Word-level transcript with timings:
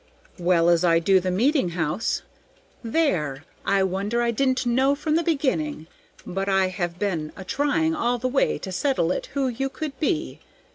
"Well 0.39 0.67
as 0.69 0.83
I 0.83 0.97
do 0.97 1.19
the 1.19 1.29
meeting 1.29 1.69
house. 1.77 2.23
There! 2.83 3.43
I 3.65 3.83
wonder 3.83 4.19
I 4.23 4.31
didn't 4.31 4.65
know 4.65 4.95
from 4.95 5.13
the 5.15 5.21
beginning, 5.21 5.85
but 6.25 6.49
I 6.49 6.69
have 6.69 6.97
been 6.97 7.31
a 7.35 7.43
trying 7.45 7.93
all 7.93 8.17
the 8.17 8.27
way 8.27 8.57
to 8.57 8.71
settle 8.71 9.11
it 9.11 9.27
who 9.35 9.47
you 9.47 9.69
could 9.69 9.99
be. 9.99 10.39